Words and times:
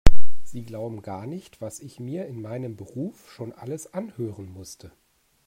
Sie 0.43 0.63
glauben 0.63 1.03
gar 1.03 1.27
nicht, 1.27 1.61
was 1.61 1.79
ich 1.79 1.99
mir 1.99 2.25
in 2.25 2.41
meinem 2.41 2.75
Beruf 2.75 3.31
schon 3.31 3.51
alles 3.53 3.93
anhören 3.93 4.51
musste. 4.51 4.91